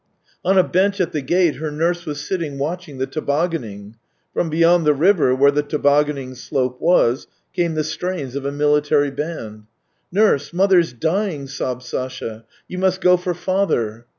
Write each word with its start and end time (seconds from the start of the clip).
On 0.43 0.57
a 0.57 0.63
bench 0.63 0.99
at 0.99 1.11
the 1.11 1.21
gate 1.21 1.57
her 1.57 1.69
nurse 1.69 2.07
was 2.07 2.19
sitting 2.19 2.57
watching 2.57 2.97
the 2.97 3.05
tobogganing. 3.05 3.97
From 4.33 4.49
beyond 4.49 4.83
the 4.83 4.95
river, 4.95 5.35
where 5.35 5.51
the 5.51 5.61
tobogganing 5.61 6.33
slope 6.33 6.81
was, 6.81 7.27
came 7.55 7.75
the 7.75 7.83
strains 7.83 8.35
of 8.35 8.43
a 8.43 8.51
military 8.51 9.11
band." 9.11 9.65
Nurse, 10.11 10.53
mother's 10.53 10.91
dying!" 10.91 11.45
sobbed 11.55 11.83
Sasha." 11.83 12.45
You 12.67 12.79
must 12.79 12.99
go 12.99 13.15
for 13.15 13.35
father 13.35 14.07